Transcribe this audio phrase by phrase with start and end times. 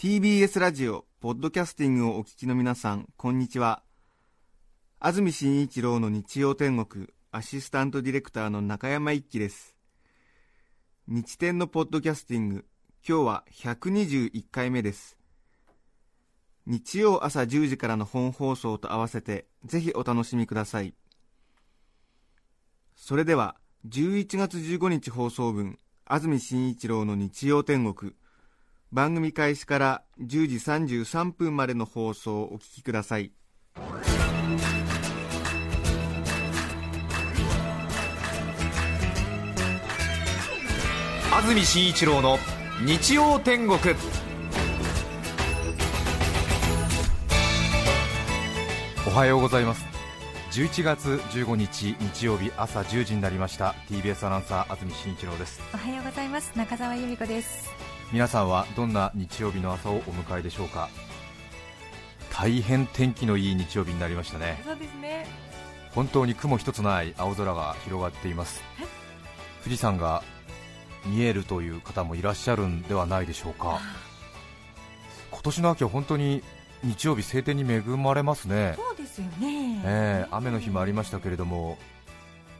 [0.00, 3.82] TBS ラジオポッドキャスティングをお聞きの皆さんこんにちは。
[5.00, 9.74] 安住紳一郎の日曜天国アシスタントディレクターの中山一輝です。
[11.08, 12.64] 日天のポッドキャスティング
[13.04, 15.18] 今日は121回目です。
[16.64, 20.94] 日曜朝10時からの本放送と合わせてぜひお楽しみください。
[22.94, 23.56] それでは
[23.88, 28.12] 11月15日放送分安住紳一郎の日曜天国
[28.90, 33.32] 番組開始から10時33分までの放送をお聞きください。
[41.30, 42.38] 安住紳一郎の
[42.84, 43.78] 日曜天国。
[49.06, 49.84] おはようございます。
[50.52, 53.74] 11月15日日曜日朝10時になりました。
[53.90, 55.60] TBS アナウンサー安住紳一郎です。
[55.74, 56.52] おはようございます。
[56.56, 60.88] 中澤由美子です皆さんはどんな日曜日の朝をお迎えでしょうか？
[62.32, 64.62] 大変天気のいい日曜日になりましたね。
[64.64, 65.26] そうですね。
[65.94, 68.62] 本当に雲一つない青空が広がっています。
[69.62, 70.22] 富士山が
[71.04, 73.80] 見えるという方もいらっしゃるんではないでしょうか。
[75.30, 76.42] 今年の秋は本当に
[76.82, 78.74] 日曜日晴天に恵まれますね。
[78.76, 81.76] そうですよね、えー、雨の日もありましたけれども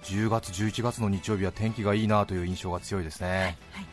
[0.04, 3.86] 10月11月の日曜日は天気がいいなという印象が強いですね、はい、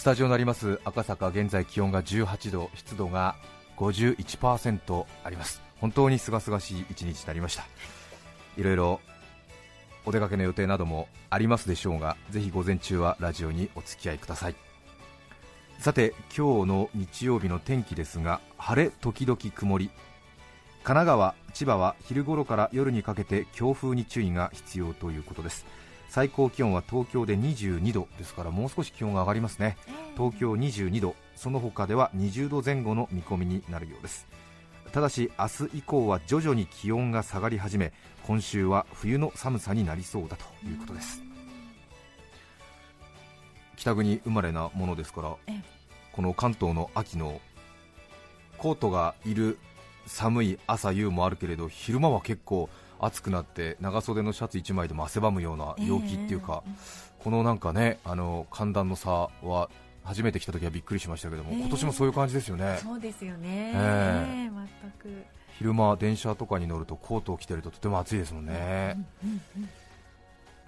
[0.00, 3.36] スタジオになります赤坂現在気温が18度湿度が
[3.76, 5.60] 51%あります。
[5.78, 7.66] 本当に清々しい一日になりました。
[8.56, 9.00] いろいろ
[10.06, 14.54] お出かけの予定などもありますでしょうがぜひ午前中はラジオにお付き合いください。
[15.80, 19.90] さて今日の日曜日の天気ですが晴れ時々曇り。
[20.82, 25.66] 神奈川、千葉は昼頃から夜にかけて強風に注意が必要ということです。
[26.10, 29.76] 最高気温は東京で22度ですからもう少し気温が上がりますね。
[30.16, 34.26] 東京22度その他では20度前後の見込みになるようです。
[34.90, 37.92] ただし明日以降は徐々に気温が下がり始め
[38.26, 41.22] 今週は冬の寒さになりそうだということです。
[43.76, 45.36] 北国生まれなものですから
[46.10, 47.40] この関東の秋の
[48.58, 49.60] コートがいる
[50.06, 52.68] 寒い朝夕もあるけれど昼間は結構
[53.00, 59.70] 暑くなって長袖のシャツ1枚でも汗ばむような陽気っていうか、えー、このなんかねあの寒暖の差は
[60.04, 62.78] 初めて来た時はびっくりしましたけども、えー、今年もそういう感じですよね。
[62.82, 65.24] そうですよね、えー、全く。
[65.58, 68.96] 昼間、電車とかに乗るとコートを着てるととても暑いですもんね、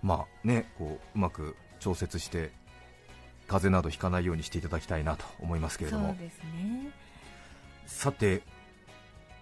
[0.02, 2.50] まあねこううまく調節して
[3.46, 6.90] 風邪などひかないようにしていただきたいなと思いますけれども、そうですね、
[7.86, 8.42] さて、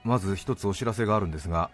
[0.04, 1.70] まず一つお知らせがあるんですが、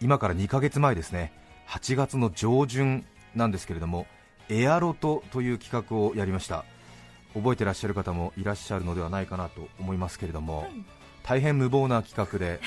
[0.00, 1.32] 今から2ヶ月前ですね、
[1.68, 4.06] 8月の上旬なんですけれども、
[4.48, 6.64] エアロトという企画をやりました。
[7.34, 10.70] 覚えてらっしゃる方もいらっしゃるのではないかなと思いますけれども、はい、
[11.22, 12.60] 大変無謀な企画で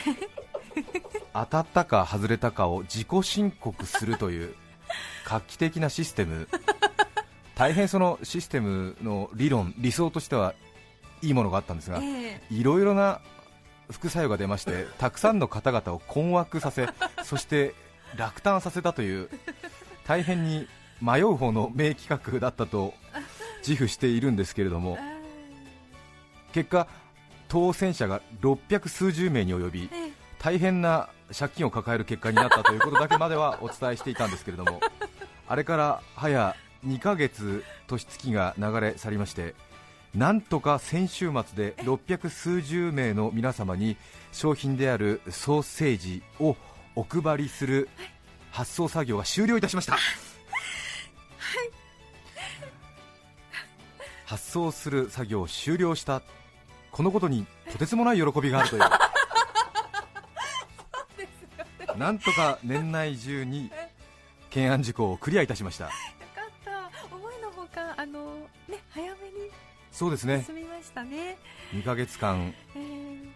[1.34, 4.54] 当たったか外れたかを自己申告するという
[5.26, 6.48] 画期的なシステム。
[7.56, 10.54] 大変そのシステムの理論理想としては
[11.22, 12.00] いいものがあったんですが、
[12.50, 13.22] いろいろな
[13.92, 16.88] 副作用が出ましてたくさんの方々を困惑させ
[17.24, 17.74] そして
[18.16, 19.30] 落胆させたという
[20.06, 20.68] 大変に
[21.02, 22.94] 迷う方の名企画だったと
[23.60, 24.98] 自負しているんですけれども
[26.52, 26.88] 結果、
[27.48, 29.90] 当選者が600数十名に及び
[30.40, 34.80] 大変な借金を抱える結果になったということだけまでは お伝えしていたんですけれども
[35.48, 39.54] あれから早2ヶ月年月が流れ去りまして
[40.16, 43.96] なんとか先週末で600数十名の皆様に
[44.32, 46.58] 商品であるソーセージを
[46.96, 47.90] お配りする
[48.52, 49.98] 発送作業が終了いたしました。
[54.26, 56.22] 発送する作業を終了した。
[56.92, 58.84] このことにとてつもない喜びがあるという。
[61.98, 63.72] なんとか年内中に
[64.50, 65.86] 懸案事項をクリアいたしました。
[65.86, 65.90] よ
[66.36, 66.92] かった。
[67.16, 68.36] 思いのほかあの
[68.68, 69.49] ね早めに
[70.00, 70.46] そうですね。
[70.48, 71.38] 進みましたね。
[71.74, 72.54] 2ヶ月間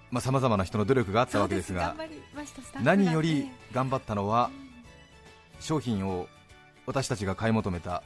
[0.09, 1.93] まあさまざまな人の努力があったわけですが
[2.81, 4.49] 何より頑張ったのは
[5.59, 6.29] 商品を
[6.85, 8.01] 私たちが買い求めた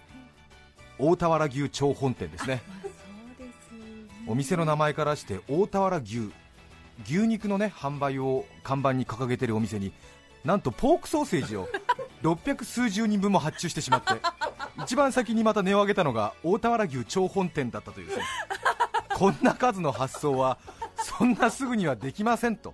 [0.98, 2.64] 大田原牛超本店ですね。
[4.26, 6.32] お店の名前からして大田原牛
[7.06, 9.94] 牛肉のね販売を看板に掲げているお店に
[10.44, 11.70] なんとポークソーセージを
[12.24, 14.14] 600数十人分も発注してしまって
[14.84, 18.26] 一番先にまた値を上げたのが大田原牛超本店だったというですね。
[19.16, 20.60] こんな数の発送は
[20.96, 22.74] そんなすぐにはできませんと。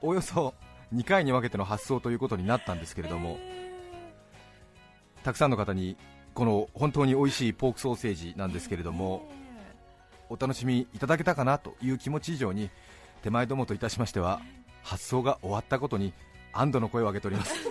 [0.00, 0.54] およそ
[0.94, 3.38] 2回に分けての発送ということになったんですけれども、
[5.24, 5.96] たくさんの方に
[6.34, 9.28] この本当に美味しいポークソーセージなんですけれども、
[10.28, 12.70] お楽しみいただけたかなという気持ち以上に
[13.22, 14.40] 手前どもといたしましては
[14.82, 16.12] 発送が終わったことに
[16.60, 17.54] 安堵の声を上げております。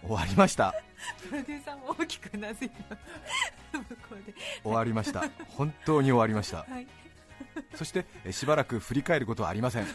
[0.00, 0.74] 終わりました。
[1.28, 3.02] プロデューサーも大きくなずいてます。
[3.72, 5.24] 向こうで終わりました。
[5.48, 6.58] 本当に終わりました。
[6.58, 6.86] はい。
[7.74, 9.86] そしてえしばらく振り返ることはありません。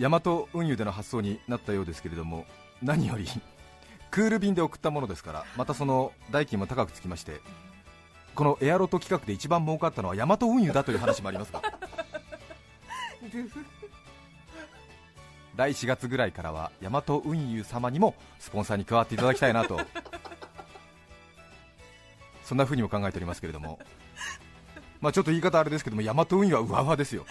[0.00, 0.20] 大和
[0.52, 2.44] 運輸での発送になったようですけれども
[2.82, 3.28] 何より
[4.10, 7.40] クール便で送ったものですからまたその代金も高くつきまして
[8.34, 11.62] このエアロト企画で一番儲かったのは大和運輸だという話もありますが。
[15.54, 19.78] 来4月ぐらいからは大和運輸様にもスポンサーに加わっていただきたいなと。
[22.42, 23.78] そんな風にも考えておりますけれども、
[25.00, 27.24] まあ、ちょっと言い方あれですけども大和運輸は上々ですよ。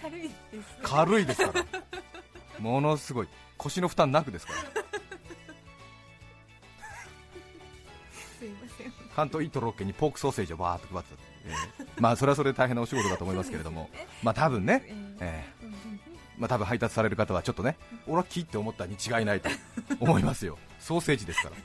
[0.00, 0.34] 軽いです
[0.82, 1.64] 軽いですから。
[2.58, 3.28] ものすごい。
[3.56, 4.73] 腰の負担なくですから
[9.14, 13.88] 関東1都6県にポークソーセージをバーッと配ってた、えーまあそれはそれで大変なお仕事だと思いますけれども、
[14.22, 14.82] まあ多分ね、
[15.20, 15.64] えー
[16.36, 17.76] まあ多分配達される方はちょっとね、
[18.08, 19.48] 俺は木って思ったに違いないと
[20.00, 21.56] 思いますよ、ソーセージですから、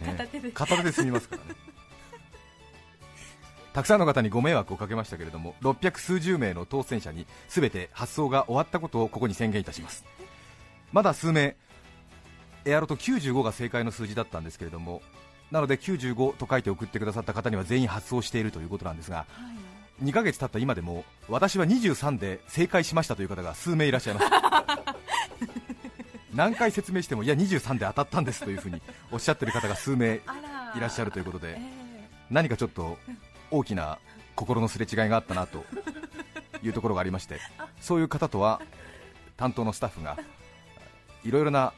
[0.00, 0.16] えー。
[0.16, 0.50] 片手で。
[0.52, 1.54] 片手で済みますからね。
[3.74, 10.04] たくさんの方にご迷惑をかけましたけれども600数十名の当選者に全て発送が終わったことをここに宣言いたします。
[10.92, 11.56] まだ数名
[12.64, 15.02] エアロと95が正解の数字だったんですけれども
[15.54, 19.26] なので95と書いて送ってくださった方には全員発送しているということなんですがは
[20.02, 20.04] い。
[20.04, 24.26] 2ヶ月経った今でも私は23で正解しましたという方が数名いらっしゃいます。
[26.34, 30.20] 何回説明してもいや23で当たったんですというふうにおっしゃってる方が数名い
[30.80, 32.98] らっしゃるということでえ何かちょっと
[33.52, 34.00] 大きな
[34.34, 35.64] 心のすれ違いがあったなと
[36.64, 37.38] いうところがありまして
[37.80, 38.60] そういう方とは
[39.36, 40.18] 担当のスタッフが
[41.22, 41.72] いろいろな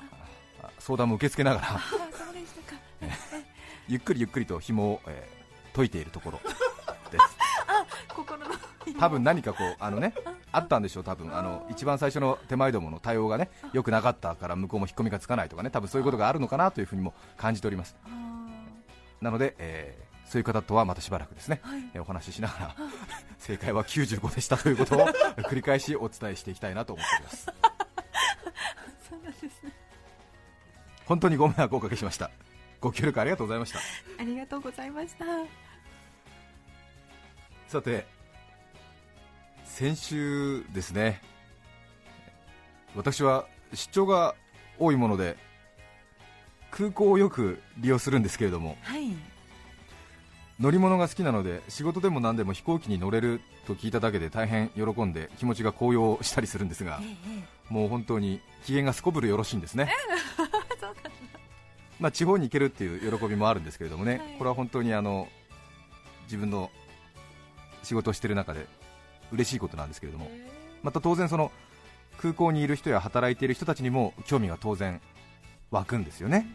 [0.62, 1.81] あ相談も受け付けながら
[3.88, 5.37] ゆっくりゆっくりと紐を、えー
[5.77, 6.41] 解いているところ
[7.11, 7.37] です。
[8.99, 10.15] 多分何かこうあのね
[10.50, 11.37] あったんでしょう、多分。
[11.37, 17.94] あの一番最初の手前どもの対応がね良くなかったから向こうも引っ込みがつかないとかね多分そういうことがあるのかなというふうにも感じております。
[18.06, 18.09] あ
[19.21, 21.91] なので、えーそういう方とはまたしばらくですね、はい。
[21.93, 22.75] えーお話ししながら
[23.38, 25.06] 正解は95でしたということを
[25.44, 27.47] 繰り返しお伝えしていきたいなと思っております。
[27.47, 27.53] ー
[29.11, 29.73] そうなんですね。
[31.05, 32.31] 本当にご迷惑をおかけしました
[32.87, 33.81] ご協力ありがとうございました。
[34.21, 35.25] ありがとうございました。
[37.67, 38.06] さて
[39.65, 41.21] 先週ですね
[42.94, 44.37] 私は出張が
[44.79, 45.37] 多いもので
[46.71, 49.09] 空港をよく利用するんですけれどもはい。
[50.61, 57.06] 乗り物が好きなので仕事でも何でも飛行機に乗れると聞いただけで大変喜んで気持ちが高揚したりするんですがえ
[57.71, 59.93] えもう本当に機嫌がすこぶるよろしいんですね
[61.99, 64.37] まあ地方に行けるっていう喜びもあるんですけれどもね、はい。
[64.39, 65.29] これは本当にあの
[66.25, 66.71] 自分の
[67.83, 68.67] 仕事をしている中で
[69.33, 70.27] 嬉しいことなんですけれども。
[70.31, 70.47] え
[70.83, 71.51] また当然その
[72.19, 75.01] 空港にいる人や働いている人たちにも興味が当然
[75.71, 76.47] 湧くんですよね。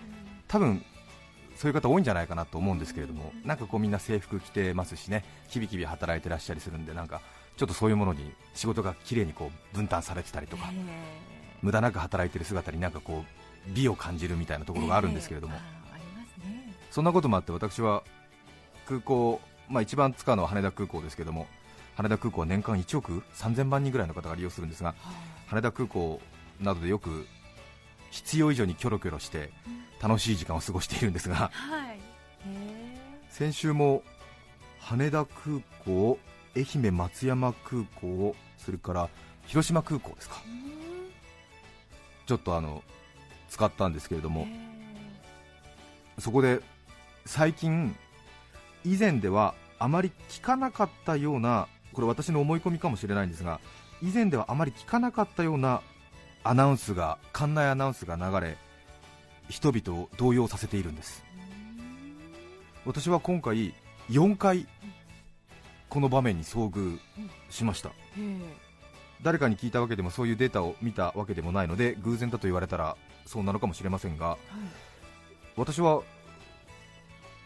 [0.48, 0.84] 多分
[1.56, 3.34] そういう方多いんじゃないかなと思うんですけれども。
[3.44, 5.24] なんかこうみんな制服着てますしね。
[5.50, 7.22] キビキビ働いてらっしゃりするんでなんか
[7.58, 10.70] ちょっとそういうものに仕事が綺麗にこう分担されてたりとか。
[10.72, 11.32] え
[11.62, 15.56] 無駄なく働いてる姿になんかこう美を感じるみたいなところがあるんですけれども、
[16.90, 18.04] そんなこともあって私は
[18.86, 19.40] 空港、
[19.70, 21.48] まあ、一番使うのは羽田空港ですけども
[21.96, 24.94] 羽田空港は年間1億3000万人ぐらいの方が利用するんですが
[25.48, 26.20] 羽田空港
[26.60, 27.26] などでよく
[28.10, 29.52] 必要以上にキョロキョロして
[30.02, 32.00] 楽しい時間を過ごしているんですがはい。
[32.46, 32.98] え
[33.30, 34.04] 先週も
[34.80, 36.20] 羽田空港、
[36.56, 39.10] 愛媛松山空港、それから
[39.46, 40.42] 広島空港ですか。
[42.26, 42.84] ちょっとあの
[43.52, 44.48] 使ったんですけれども、
[46.18, 46.62] えそこで
[47.26, 47.96] 最近、
[48.86, 53.60] 以前ではあまり聞かなかったような、これ私の思い込みかもしれないんですが、
[54.02, 55.82] 以前ではあまり聞かなかったような
[56.46, 58.58] アナウンスが、館内アナウンスが流れ、
[59.50, 61.26] 人々を動揺させているんです。
[62.86, 63.74] 私は今回、
[64.10, 64.66] 4回、
[65.90, 67.00] この場面に遭遇
[67.50, 67.90] しました。
[68.18, 68.72] ええ
[69.24, 74.38] 誰かに聞いたわけでもそういうデータを見たわけでもないので偶然だと言われたらそうなのかもしれませんがはい。
[75.56, 76.02] 私は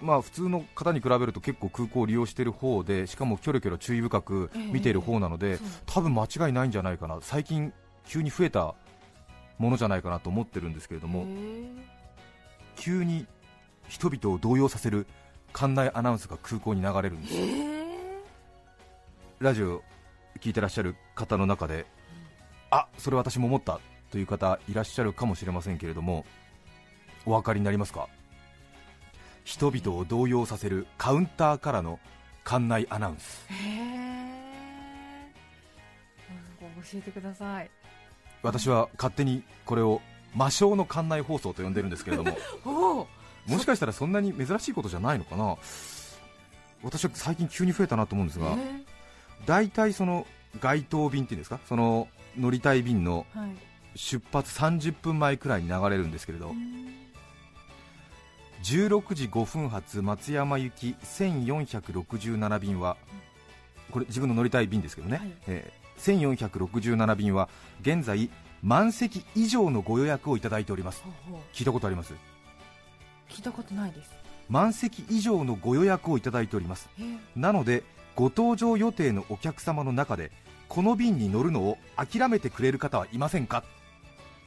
[0.01, 5.67] まあ普通の方に比べると結構空港を利用している方でしかもキョロキョロ注意深く見ている方なので、そう。
[5.85, 7.17] 多分間違いないんじゃないかな。
[7.21, 7.73] 最近
[8.07, 8.75] 急に増えた
[9.57, 11.67] ものじゃないかなと思ってるんですけれども、え。
[12.75, 13.25] 急に
[13.87, 15.07] 人々を動揺させる
[15.53, 17.75] 館内アナウンスが空港に流れるんですええ。
[19.39, 19.81] ラジオ
[20.41, 21.85] 聞いてらっしゃる方の中で
[22.71, 23.79] あそれ私も思った
[24.15, 26.25] という方いらっしゃるかもしれませんけれども
[27.25, 28.07] お分かりになりますか？
[29.43, 31.99] 人々を動揺させるカウンターからの
[32.45, 33.45] 館内アナウンス。
[33.49, 34.25] へえ
[36.93, 37.69] 教えてください。
[38.41, 39.99] 私は勝手にこれを
[40.33, 42.37] 魔性の館内放送と呼んでるんですけれども。
[43.47, 45.57] もしかしたらそんなに珍しいことじゃないのかな？
[46.83, 48.55] 私は最近急に増えたなと思うんですが
[49.45, 50.25] 大体その
[50.61, 51.59] 街頭便っていうんですか？
[51.67, 52.07] その
[52.37, 53.49] 乗りたい便のはい
[53.95, 56.53] 出発30分前くらいに流れるんですけれど。
[58.63, 62.97] 16時5分発松山行き1467便は
[63.91, 65.31] これ自分の乗りたい便ですけどね、はい。
[65.47, 67.47] えー1467便は
[67.79, 68.29] 現在
[68.61, 71.03] 満席以上のご予約をいただいております。
[71.53, 72.13] 聞いたことあります？
[73.29, 74.11] 聞いたことないです。
[74.49, 76.89] 満席以上のご予約をいただいております。
[77.35, 77.83] なので
[78.13, 80.31] ご搭乗予定のお客様の中で
[80.67, 83.63] この便に乗るのを諦めてくれる方はいませんか？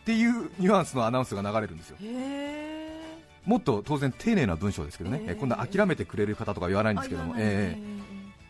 [0.00, 1.96] っていうニュアンスのアナウンスが流れるんですよ。
[3.44, 7.80] もっと当然丁寧な文章ですけどね、えええこんな諦めてくれる方とか言わないんですけども、ええ。
[7.80, 7.98] ええ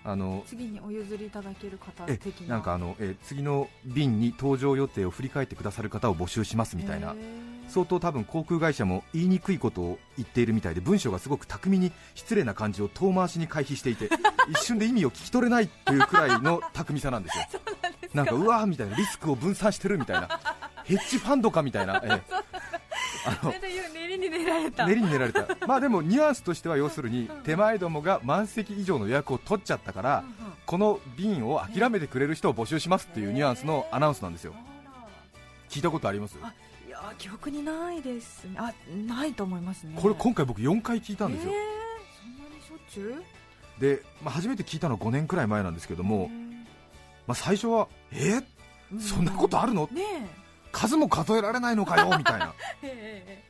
[0.04, 2.54] あの次にお譲りいただける方え的な。
[2.54, 7.14] なんかあの、え次の便に搭乗予定を振り返ってくださる方を募集しますみたいな。
[7.68, 14.08] 相当多分航空会社も言いにくいことを言っているみたいで文章がすごく巧みに失礼な感じを遠回しに回避していて
[14.48, 17.44] 一瞬で意味を聞き取れないというくらいの巧みさなんですよ。
[18.14, 18.96] なんかうわーみたいな。
[18.96, 20.40] リスクを分散してるみたいな
[20.88, 22.00] ヘッジファンドかみたいな、
[23.94, 24.86] 練りに練られた。
[24.86, 25.46] 練りに練られた。
[25.66, 27.42] まあでもニュアンスとしては要するにうん。
[27.42, 30.24] 手前どもが満席以上の予約を取っちゃったから
[30.66, 34.54] この便を諦めてくれる人を募集しますっていうニュアンスのアナウンスなんですよ。
[34.86, 35.06] あ
[35.68, 36.36] 聞いたことあります？
[36.42, 36.52] あ
[36.86, 38.56] いや記憶にないですね。
[38.58, 38.72] あ
[39.06, 39.92] ないと思いますね。
[40.00, 41.52] これ今回僕4回聞いたんですよ。
[41.52, 41.58] えー
[42.22, 43.14] そんなにしょっちゅ
[43.78, 43.80] う？
[43.80, 46.28] で、まあ、初めて聞いたのは5年くらい前なんですけども、へ
[47.28, 49.00] まあ、最初はえー？
[49.00, 49.88] そんなことあるの？
[49.92, 50.02] ね
[50.78, 52.54] 数も数えられないのかよみたいな。
[52.82, 53.42] え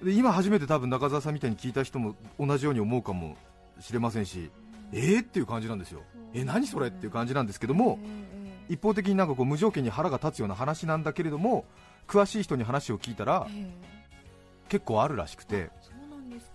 [0.00, 3.36] えで今初めて多分中澤さんみたいに聞いた人も同じように思うかも
[3.80, 4.50] しれませんし
[4.92, 5.20] えー？
[5.20, 6.02] っていう感じなんですよ。
[6.34, 6.88] え何それ？
[6.88, 7.98] っていう感じなんですけども、
[8.68, 9.28] 一方的になん。
[9.28, 11.64] かこう無条件に腹が立つような話なんだけれども
[12.06, 13.70] 詳しい人に話を聞いたらえ
[14.68, 15.70] 結構あるらしくて。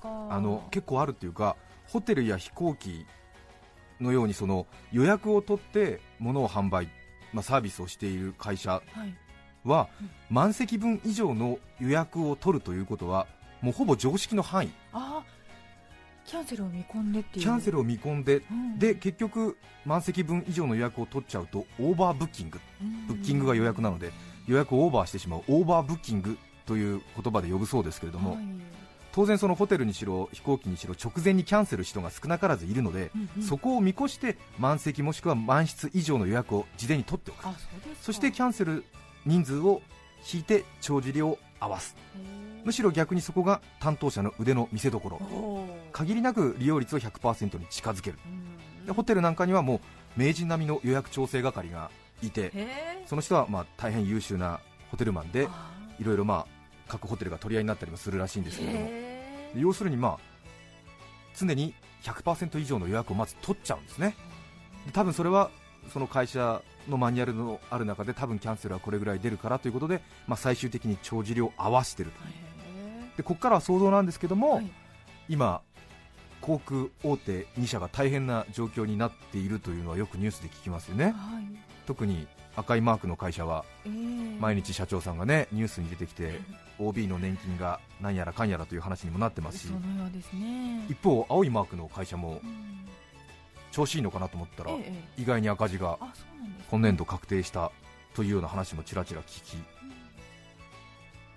[0.04, 1.56] あの結構あるっていうか
[1.88, 3.06] ホテルや飛行機
[4.00, 6.90] のようにその予約を取って物を販売、
[7.34, 8.82] まあ、サービスをしている会社
[9.66, 9.88] は
[10.30, 13.28] 満席分以上の予約を取るということは
[13.62, 14.72] もうほぼ常識の範囲。
[14.94, 15.24] あ
[16.26, 17.36] キャンセルを見込んでっていう。
[17.38, 18.78] ル、キャンセルを見込んでうん。
[18.78, 22.60] で結局満席分以上の予約を取っちゃうとオーバーブッキング。
[23.08, 24.12] ブッキングが予約なので
[24.48, 28.40] 予約をオーバーしてしまうオーバーブッキングという言葉で呼ぶそうですけれども、はい。
[29.12, 33.44] 当然そのホテルにしろ飛行機にしろ直前にキャンセル人が少なからずいるので、うんうん。
[33.44, 37.40] そこを見越して満席もしくは満室以上の予約を事前に取っておく。
[37.40, 37.54] あそう
[37.90, 38.04] ですか。
[38.04, 38.86] そしてキャンセル
[39.26, 39.82] 人数を
[40.34, 41.96] 引いて帳尻を合わす。
[42.64, 45.10] むしろ逆にそこが担当者の腕の見せ所。
[45.10, 48.20] ろ限りなく利用率を100%に近づける。
[48.86, 54.60] でホテルなんかにはもう名人並みの予約調整係がいてへその人はまあ大変優秀な
[54.92, 55.48] ホテルマンで
[56.00, 56.48] いろいろまあ
[56.88, 58.90] 各ホテルが取り合いになったりもするらしいんですけれども。
[59.56, 60.20] 要するにまあ
[61.36, 61.74] 常に
[62.04, 64.16] 100%以上の予約をまず取っちゃうんですね。
[64.86, 65.50] で多分それは
[65.92, 72.18] その会社のマニュアルのある中で多分キャンセルはこれぐらい出るからということで、まあ、最終的に帳尻を合わせてると。
[72.24, 72.50] へ
[73.18, 74.72] でここからは想像なんですけども、はい。
[75.28, 75.62] 今
[76.42, 81.06] 航空大手2社が大変な状況になっているというのはよくニュースで聞きますよね。
[81.06, 81.14] はい。
[81.86, 84.40] 特に赤いマークの会社はええ。
[84.40, 86.40] 毎日社長さんがねニュースに出てきて
[86.80, 89.74] OB の年金が何やらかんやらという話にもなってますし。
[90.90, 92.80] 一方青いマークの会社もうん
[93.72, 94.76] 調子いいのかなと思ったらえ
[95.18, 95.22] え。
[95.22, 95.98] 意外に赤字が
[96.70, 97.72] 今年度確定した
[98.16, 99.58] というような話もちらちら聞き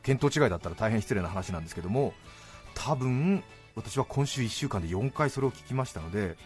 [0.05, 2.13] 見当違いだったら大変失礼な話なんですけども
[2.75, 3.43] 多分
[3.77, 6.37] 私は今週1週間で4回それを聞きましたので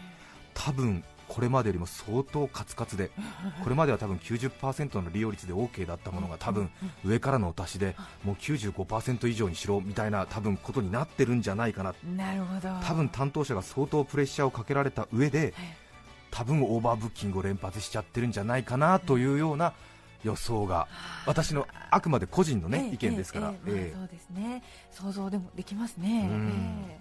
[0.54, 3.10] 多分これまでよりも相当カツカツで
[3.62, 6.70] これまでは多分90%の利用率で OK だったものが多分
[7.04, 11.94] 上からのお達しでもう95%以上にしろみたいな多分ことになってるんじゃないかな。
[12.16, 12.68] なるほど。
[12.82, 15.76] 多分担当者が相当プレッシャーをかけられた上ではい
[16.30, 19.72] 多分オーバーブッキングを連発しちゃってるんじゃないかなというような
[20.22, 20.86] 予想が
[21.24, 23.96] 私のあくまで個人の、ねええ意見ですから、ええええええ。
[23.96, 24.62] まあそうですね。
[24.90, 26.28] 想像でもできますね。
[26.30, 26.84] うん。
[26.90, 27.00] え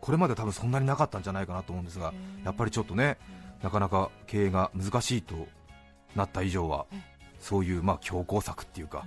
[0.00, 2.12] これまで多分そんなになかったんじゃないかなと思うんですが
[2.42, 3.18] えやっぱりちょっとね
[3.62, 5.48] なかなか経営が難しいと
[6.14, 7.00] なった以上はえ
[7.40, 9.04] そういうまあ強硬策っていうか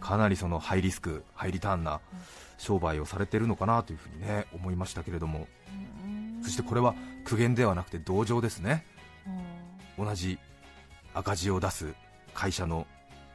[0.00, 2.00] かなりそのハイリスク、ハイリターンな
[2.58, 5.46] 商売をされているのかなというふうにね思いましたけれども。
[6.42, 8.84] そしてこれは苦言ではなくて同情ですね。
[9.98, 10.38] 同じ
[11.14, 11.94] 赤字を出す
[12.34, 12.86] 会社の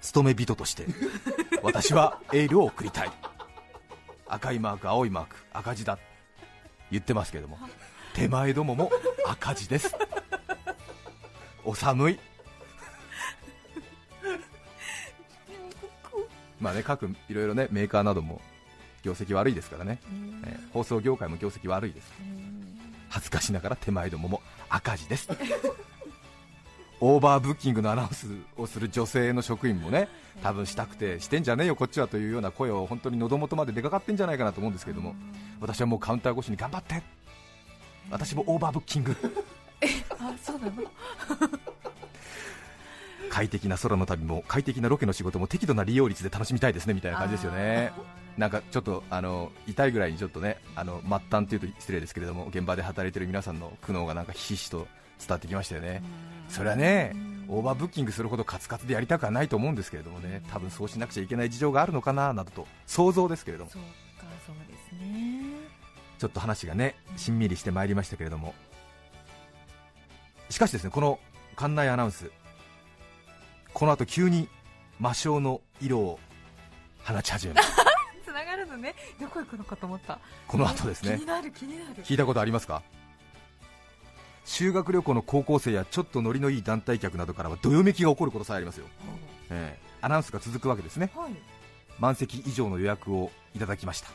[0.01, 0.85] 勤め人として
[1.63, 3.11] 私はエールを送りたい。
[4.27, 5.97] 赤いマーク青いマーク赤字だ
[6.91, 7.57] 言ってますけども。
[8.13, 8.91] 手前どもも
[9.27, 9.95] 赤字です。
[11.63, 12.19] お寒い。
[16.59, 18.41] まあね各いろいろねメーカーなども
[19.03, 20.01] 業績悪いですからね、
[20.45, 22.11] えー放送業界も業績悪いです。
[23.09, 25.29] 恥ずかしながら手前どもも赤字です。
[27.01, 28.27] オーバーブッキングのアナウンス
[28.57, 30.09] をする女性の職員もね
[30.43, 35.15] 多分したくてしてんじゃねえよこっちはというような声を本当に喉元まで出かかってんじゃないかなと思うんですけども
[35.61, 37.01] 私はもうカウンター越しに頑張って。
[38.11, 39.15] 私もオーバーブッキング。
[40.09, 40.71] あそうなの？
[43.29, 47.91] 快適な空の旅も快適なロケの仕事も適度な利用率で楽しみたいですねみたいな感じですよね。
[48.35, 54.87] なんかちょっとあの痛いぐらいにちょっとねあの末端というと失礼ですけれども現場で働いている皆さんの苦悩がなんかひしひしと
[55.19, 56.01] 伝わってきましたよね。
[56.49, 57.15] それはね
[57.47, 60.41] オーバーブッキングするほどカツカツでやりたくはないと思うんですけれどもね。
[60.51, 63.71] 多分そうしなくちゃいけない事情があるのかななどと想像ですけれども。
[63.71, 63.89] そうか
[64.45, 65.43] そうですね。
[66.17, 68.53] ちょっと話がねしんみりしてまいりましたけれども。
[70.49, 71.19] しかしですねこの
[71.55, 72.31] 館内アナウンス
[73.73, 74.47] この後急に
[74.99, 76.19] 魔性の色を
[77.03, 77.71] 放ち始めます。
[78.25, 78.93] つながるのね。
[79.19, 80.19] どこ行くのかと思った。
[80.47, 81.15] この後ですね。
[81.15, 82.03] 気になる気になる。
[82.03, 82.83] 聞いたことありますか？
[84.49, 88.87] 修学旅行の高校生やちょっとノリのいい団体客などからはどよめきが起こることさえありますよ、
[89.51, 89.79] ええ。
[90.01, 91.11] アナウンスが続くわけですね。
[91.15, 91.33] はい。
[91.99, 94.09] 満席以上の予約をいただきました。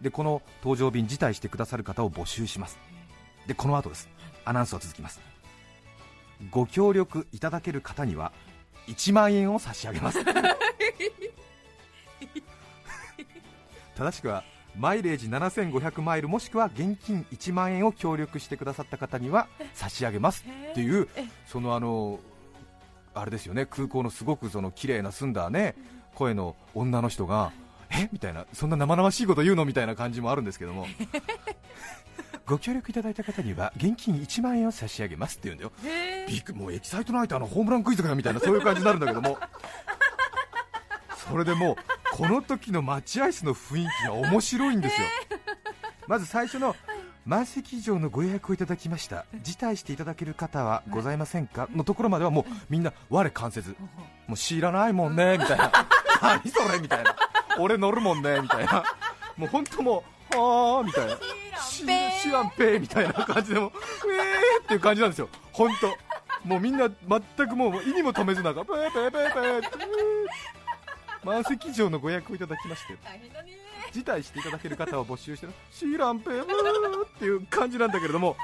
[0.00, 2.78] でこの搭乗便辞退してくださる方を募集します。
[3.46, 4.08] でこの後です。
[4.46, 5.20] アナウンスは続きます。
[6.50, 8.32] ご協力いただける方には
[8.86, 10.24] 1万円を差し上げます。
[13.94, 14.42] 正しくは
[14.78, 21.24] マイレージ7500マイルもしくは現金1万円を協力してくださった方には差し上げますっていうえ。
[21.46, 22.20] そのあの
[23.14, 25.74] あれですよね空港のすごくその綺麗な澄んだね
[26.14, 27.52] 声の女の人が
[27.90, 28.08] え？
[28.12, 30.86] みたいなそんな生々しいこと言うのみたいな感じもあるんですけども。
[32.44, 35.72] ご協力いただいた方には現金1万円を差し上げますって言うんだよ。
[35.84, 39.36] へビッグもうエキサイトナイターのホームランクイズかよみたいなそういう感じになるんだけども。
[41.28, 41.76] それでもう
[42.16, 45.06] この時の待合室の雰囲気が面白いんですよ、
[46.06, 46.74] まず最初の
[47.26, 49.26] 満席以上のご予約をいただきました。
[49.42, 51.68] 辞退していただける方はございませんか？
[51.74, 53.76] のところまではもうみんな我関せず。
[54.26, 55.70] もう知らないもんねみたいな。
[56.22, 57.14] 何それみたいな。
[57.58, 58.82] 俺乗るもんねみたいな。
[59.36, 60.02] もう本当も
[60.32, 61.16] うはあみたいな。
[61.68, 61.84] 知
[62.22, 63.72] 知らんぺーみたいな感じでも
[64.08, 65.28] えーっていう感じなんですよ。
[65.52, 65.88] 本当。
[66.48, 66.88] もうみんな
[67.36, 69.76] 全くもう意にも止めずなんかペーペーペーペーって
[71.26, 72.96] 満席以上のご予約をいただきまして
[73.92, 78.36] 辞退していただける方を募集してるシーランペーブーっていう感じなんだけれども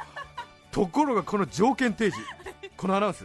[0.70, 2.28] ところがこの条件提示
[2.76, 3.24] このアナウンス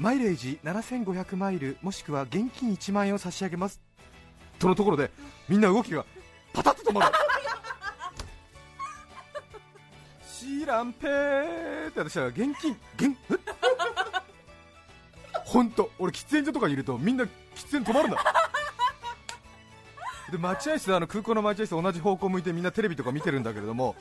[0.00, 3.82] マイレージ7500マイルもしくは現金1万円を差し上げます。
[4.58, 5.10] とのところで
[5.46, 6.06] みんな動きが
[6.54, 7.12] パタッと止まる。
[10.24, 13.34] シーランペーって私は現金現え
[15.44, 17.28] 本当俺喫煙所とかにいるとみんな
[17.66, 18.18] 喫煙止まるんだ。
[20.30, 23.96] で待合室あの空港の待合室同じ方向向いてみんなテレビとか見てるんだけれども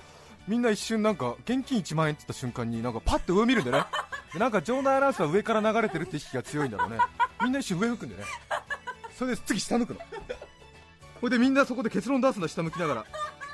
[0.48, 3.84] みんな一瞬なんか現金1万円って言った瞬間になんかパッと上見るんでね。
[4.34, 6.98] でなんか場内アナウンスは上から流れてるって意識が強いんだろうね。
[7.44, 8.24] みんな一瞬上向くんでね。
[9.18, 10.00] それで次下向くの。
[11.20, 13.06] ほいでみんなそこで結論出すんだ下向きながら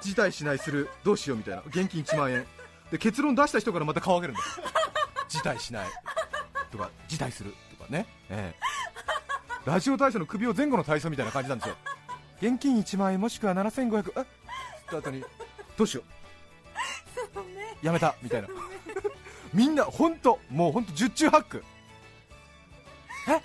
[0.01, 1.63] 辞退しないするどうしようみたいな。
[1.67, 2.45] 現金1万円。
[2.91, 4.41] で結論出した人からまた顔上げるんだ
[5.29, 5.87] 辞退しない。
[6.71, 7.53] とか辞退する。
[7.77, 8.59] とかね、ええ、
[9.65, 11.75] ラジオ体操の首を前後の体操みたいな感じなんですよ。
[12.41, 14.25] 現金1万円もしくは7500えっっ
[14.89, 15.23] て後に
[15.77, 16.03] どうしよ
[17.15, 17.45] そう
[17.81, 18.47] やめたみたいな。
[19.53, 21.63] みんな本当もう本当十中八九。
[23.29, 23.41] え？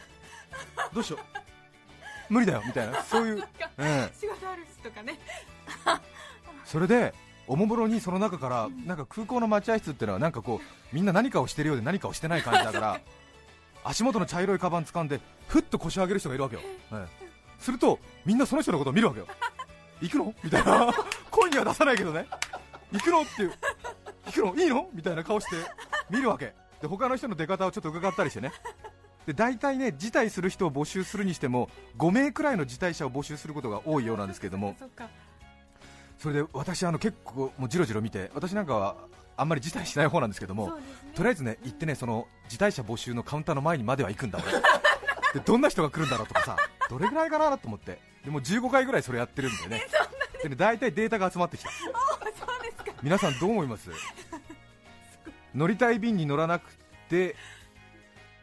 [0.93, 2.33] どうしよう。
[2.33, 3.03] 無理だよみたいな。
[3.03, 5.19] そういう、 ええ、仕事あるしとかね。
[6.65, 7.15] それで
[7.47, 13.01] おもむろにその中からなんか空港の待合室っていうのはなんかこうみんな何かをしてるようで何かをしてない感じだから
[13.85, 16.63] 足元の茶色いカバン掴んでふっと腰を上げる人がいるわけよ、
[16.93, 17.27] ええ。
[17.59, 19.27] するとみんなその人のことを見るわけよ。
[20.01, 20.35] 行くの？
[20.43, 20.93] みたいな。
[21.31, 22.27] 声には出さないけどね。
[22.93, 23.23] 行くの？
[23.23, 23.53] っていう。
[24.27, 24.63] 行くの？
[24.63, 24.89] いいの？
[24.93, 25.57] みたいな顔して
[26.09, 26.55] 見るわけ。
[26.81, 28.53] で他の人の出方をちょっと伺ったりしてね。
[29.27, 34.77] で大体ね辞退する人を募集するにしても5名くらいの辞退者を募集することが多いようなんですけれども。
[36.19, 38.97] それで私あの結構もうじろじろ見て私なんかは
[39.41, 40.83] あんまり辞退しない方なんですけどもね。
[41.15, 44.53] とりあえずね行ってねその辞退者募集のカウンターの前にまでは行くんだ俺。
[45.33, 46.57] でどんな人が来るんだろうとかさ
[46.89, 47.99] どれぐらいかなと思って。
[48.25, 49.83] でも15回ぐらいそれやってるん でね。
[50.43, 51.71] でね大体データが集まってきた。
[53.03, 53.91] 皆さんどう思います？
[55.55, 56.73] 乗りたい便に乗らなく
[57.09, 57.35] て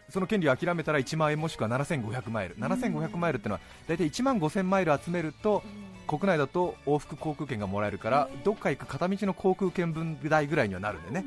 [0.09, 5.63] その権利を諦めたら1万円もしくは7500マイル、7500マイルってのは大体1万5000マイル集めると
[6.07, 11.25] 国内だと往復航空券がもらえるからどっか行く片道の航空券分代ぐらいにはなるんでね、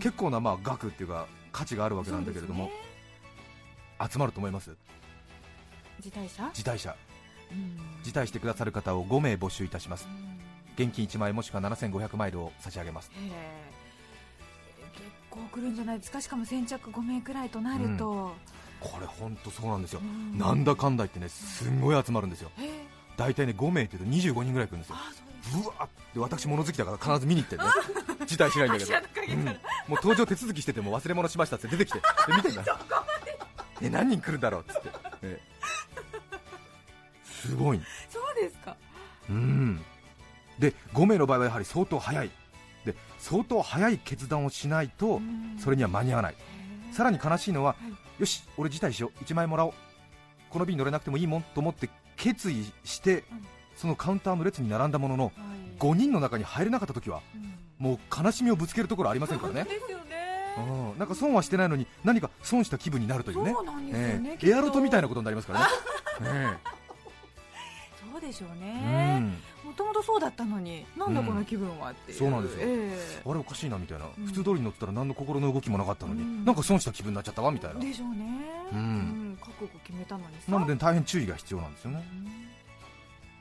[0.00, 2.70] 結構なまあ額っていうか価値があるわけなんだけれども、
[4.00, 4.76] 集まると思います？
[5.98, 6.94] 自退者辞退者
[8.04, 10.06] 辞退してくださる方を5名募集いたします。
[10.76, 13.10] 現金1万円もしくは7500マイルを差し上げます。
[13.10, 13.22] 結
[15.28, 16.20] 構来るんじゃないですか？
[16.20, 18.36] しかも先着5名くらいとなると、
[18.78, 20.38] これ本当そうなんですよ、うん。
[20.38, 22.52] なんだかんだ言ってねすんごい集まるんですよ。
[22.58, 24.96] へえ大体ね5名っていうと25人ぐらい来るんですよ。
[24.96, 25.68] あそうです
[26.16, 27.64] うわって私物好きだから必ず見に行ってね
[28.26, 29.44] 辞退しないんだけど、うん。
[29.44, 29.54] もう
[29.96, 31.98] 登場手続きしてても忘れ物しましたって出てきて。
[31.98, 32.04] で
[32.36, 32.78] 見てんだ。
[33.80, 34.88] え何人来るんだろうっつって、
[35.22, 35.40] え。
[35.40, 36.38] え
[37.24, 37.80] すごい。
[38.10, 38.76] そうですか。
[39.30, 39.82] うん。
[40.58, 42.30] で5名の場合はやはり相当早い。
[42.84, 45.20] で相当早い決断をしないと
[45.58, 46.34] それには間に合わない。
[46.92, 47.76] さらに悲しいのは、は
[48.18, 48.20] い。
[48.20, 49.24] よし俺辞退しよう。
[49.24, 49.72] 1万円もらおう。
[50.50, 53.24] この便乗れなくてもいいもんと思って決意して、
[53.76, 55.32] そのカウンターの列に並んだもののはい。
[55.78, 57.54] 5人の中に入れなかった時はうん。
[57.78, 59.66] もう悲しみをぶつけるところありませんからね。
[60.56, 60.98] そうん。
[60.98, 63.54] なんか損はしてないのに何か損した気分になるというね。
[64.22, 64.46] ねえきっと。
[64.46, 66.58] えエアロトみたいなことになりますからね
[68.18, 72.60] そうでしょうええねもともとそうだったのになんだこの気分はっていう、そうなんですよ。
[72.62, 74.26] えうん、あれおかしいなみたいな、うん。
[74.26, 76.44] 普通通りに乗ってたら何の心の動きもなかったのに、うん。
[76.44, 77.80] なんか損した気分になっちゃったわみたいな。
[77.80, 78.24] えでしょうね。
[78.72, 79.38] うん。
[79.40, 80.52] 覚悟決めたのにさ。
[80.52, 82.08] なので大変注意が必要なんですよね。
[82.12, 82.28] うん。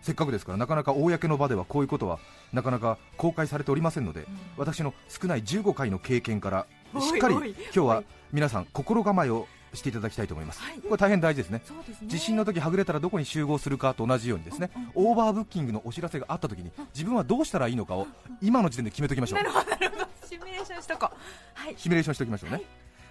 [0.02, 2.20] せっかくですからなかなか公の場ではこういうことは
[2.54, 4.26] なかなか公開されておりませんので、
[4.58, 6.68] 私の少ない15回の経験から
[7.00, 10.80] しっかり今日は皆さん心構えをしていただきたいと思います、はい。
[10.80, 11.60] これ大変大事ですね。
[11.60, 12.08] ですね。
[12.08, 18.08] 地震の時はぐれたらどこに集合するかと同じようにですね、オーバーブッキングのお知らせがあった時に自分はどうしたらいいのかを
[18.42, 19.40] 今の時点で決めておきましょう。
[19.40, 20.08] なるほどなるほど。
[20.28, 21.16] シミュレーションしとこう。
[21.54, 21.76] はい。
[21.78, 22.66] シミュレーションしておきましょうね、はい。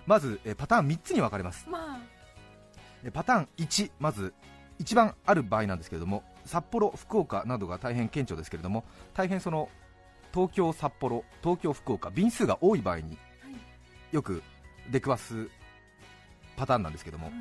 [0.07, 1.67] まずえパターン3つに分かれます。
[1.69, 2.17] まあ。
[3.05, 4.35] えパターン1まず
[4.79, 9.69] 一番ある場合なんですけれども札幌福岡などが大変顕著ですけれども大変その
[10.35, 13.17] 東京札幌東京福岡便数が多い場合に
[14.13, 14.43] よく
[14.91, 15.49] 出くわす
[16.57, 17.35] パターンなんですけども、はい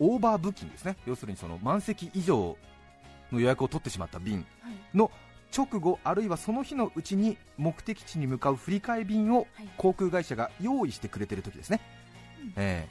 [0.00, 0.96] オーバーブッキングですね。
[1.06, 2.56] 要するにその満席以上
[3.30, 4.96] の予約を取ってしまった便はい。
[4.96, 5.12] の
[5.56, 9.68] 直後あるいはその日のうちに目的地に向かう振り替え便をはい。
[9.76, 11.80] 航空会社が用意してくれてる時ですね、
[12.42, 12.52] うん。
[12.56, 12.88] え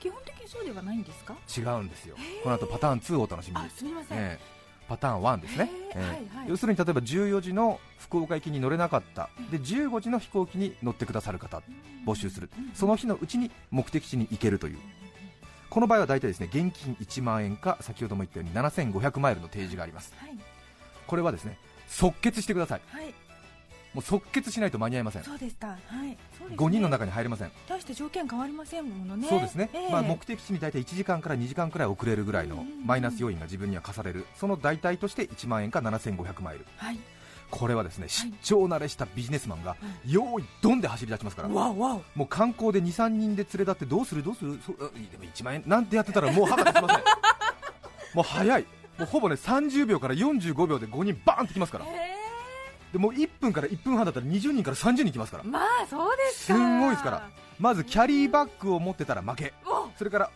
[0.00, 1.36] 基本的にそうではないんですか？
[1.58, 2.16] え違うんですよ。
[2.44, 3.66] この後パターン2をお楽しみに。
[3.66, 4.57] あすみません、ええ
[4.88, 6.48] パターン1ですね、へえええはいはい。
[6.48, 9.28] 要するに例えば14時の福岡行きに乗れなかった。
[9.50, 11.62] で15時の飛行機に乗ってくださる方
[12.06, 12.50] 募集する。
[12.58, 14.78] うんその日のうちに目的地に行けるという。
[15.70, 20.14] この場合は大体ですね現金1万円か先ほども言ったように7500マイルの提示があります。
[20.18, 20.30] はい。
[21.06, 22.80] これはですね即決してください。
[22.90, 23.14] はい
[23.98, 25.24] もう即決しないと間に合いません。
[25.24, 25.66] そうでした。
[25.66, 26.16] はい。
[26.38, 26.66] そうですね。
[26.66, 27.50] 5人の中に入れません。
[27.68, 29.26] 大して条件変わりませんものね。
[29.28, 29.90] そうですね、ええ。
[29.90, 34.24] まあ、目的地に大体1時間から2時間くらい遅れるぐらいのマイナス要因が自分には課される。
[34.36, 37.00] その代替として1万円か7500マイルはい。
[37.50, 39.74] これはですね出張慣れしたビジネスマンが
[40.06, 41.48] 用意ドンで走り出しますから。
[41.48, 44.60] もう観光で23人で連れ立ってどうするどうする？
[44.64, 44.90] そでも
[45.24, 46.98] 1万円なんてやってたらもう歯が立ちません。
[48.14, 48.64] もう早い。
[48.96, 51.84] もうほぼね30秒から45秒で5人バーンってきますから。
[51.84, 51.88] へ
[52.92, 55.44] でもう1分から1分半だったら20人から30人来ますから。
[55.46, 56.54] えまあそうですか。
[56.54, 57.28] すんごいですから。
[57.58, 59.52] まずキャリーバッグを持ってたら負け。
[59.66, 59.90] お。
[59.98, 60.30] それから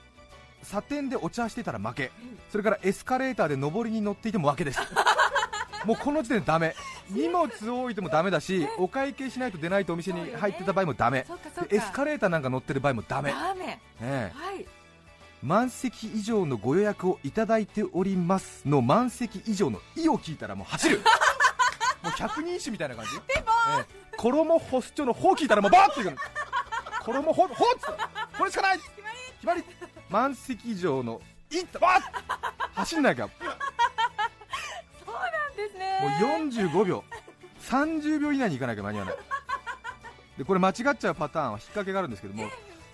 [0.62, 2.12] サテンでお茶してたら負け。
[2.50, 4.80] それからエスカレーターで上りに乗っていても負けです。
[5.84, 6.74] もうこの時点でダメ。
[7.10, 11.24] 荷物を置いてもダメだしお会計しないと出ないとお店に入ってた場合もダメ。
[11.26, 11.70] そうかそうか。
[11.70, 13.80] でエスカレーターなんか乗ってる場合もダメ、ダメ。
[14.00, 14.38] ええ。
[14.38, 14.66] はい。
[15.42, 21.00] 満席以上のご予約をいただいておりますの満席以上の「い」を聞いたらもう走る
[22.02, 23.10] もう百人一首みたいな感じ？
[23.16, 23.20] え
[23.80, 24.16] え。
[24.16, 26.16] 衣干すちょの「ほ」聞いたらもうバーッていくの。
[27.04, 27.48] 衣ほほっ
[27.80, 28.78] つこれしかない。
[28.78, 28.92] 決
[29.46, 29.64] まり。
[30.10, 32.02] 満席以上の「い」ってバーッ
[32.74, 33.26] 走んなきゃ。
[33.26, 33.32] も
[35.04, 35.20] そうな
[35.52, 36.00] んですね。
[36.20, 36.24] う
[36.70, 37.04] 45秒。
[37.60, 39.16] 30秒以内に行かなきゃ間に合わない。
[40.38, 42.44] でこれ間違っちゃうパターンは引っ掛けがあるんですけども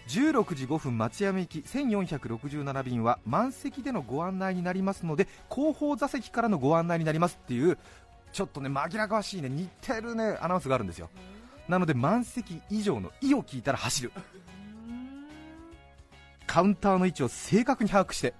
[0.09, 7.79] 16時5分松山行き1467便は満席でのご案内になりますので後方座席からのご案内になりますっていう
[8.33, 11.09] ちょっとね紛らわしいね似てるねアナウンスがあるんですよ。
[11.69, 14.12] なので満席以上の「い」を聞いたら走る。
[16.47, 18.35] カウンターの位置を正確に把握して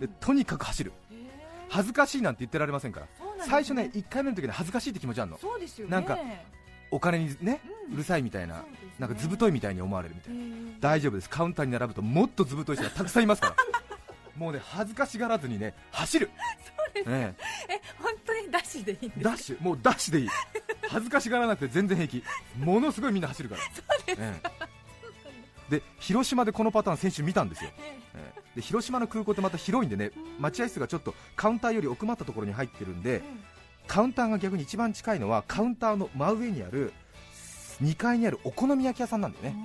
[0.00, 0.92] でとにかく走る。
[1.68, 3.06] 恥ずかしいなんて言ってられませんから。
[3.06, 3.12] ね。
[3.48, 5.38] 最初ね1回目の時に恥ずかしいって気持ちあるの。
[5.38, 5.92] そうですよね。
[5.92, 6.18] なんか
[6.90, 7.94] お金にねうん。
[7.94, 8.62] うるさいみたいなね。
[8.98, 10.40] なんか図太いみたいに思われるみたいな。
[10.80, 11.30] 大丈夫です。
[11.30, 13.56] カウンターに並ぶともっと図太い人がたくさんいますから。
[14.36, 16.30] もうね恥ずかしがらずにね走る
[16.94, 17.34] え
[17.68, 17.80] え。
[17.98, 19.62] 本当にダッシュでいいんですえダッシュ。
[19.62, 20.28] もうダッシュでいい。
[20.88, 22.24] 恥ずかしがらなくて全然平気。
[22.58, 23.60] ものすごいみんな走るから。
[23.62, 24.70] そうですええ。
[25.70, 33.22] で広島でこのパターン先週見たんですよ、えーで広島の空港ってまた広いんでね待合室がちょっとカウンターより奥まったところに入ってるんで
[33.86, 36.92] カウンターが逆に一番近いのはカウンターの真上にある
[37.80, 39.56] 2階にあるお好み焼き屋さんなんだよね、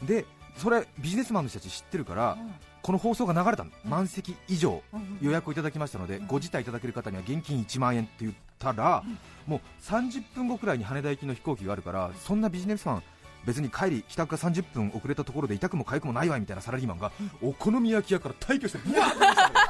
[0.00, 0.26] えーで
[0.58, 2.36] それビジネスマンの人たち知ってるから
[2.84, 3.70] この放送が流れたの。
[3.82, 4.82] 満席以上
[5.22, 9.02] 予約をいただきましたのでご辞退いただける方には現金1万円って言ったら
[9.46, 13.02] もう30分後くらいに羽田行きの飛行機があるからそんなビジネスマン
[13.46, 19.54] 別に帰り帰宅が30分遅れたところで痛くも痒くもないわみたいなサラリーマンがお好み焼き屋から退去してブワーって出てきたの。
[19.54, 19.60] よ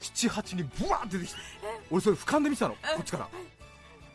[0.00, 1.40] 78人ブワーって出てきて
[1.92, 2.74] 俺それ俯瞰で見てたの。
[2.74, 3.18] こっちか